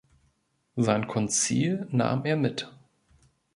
[0.77, 2.67] Sein Konzil nahm er mit.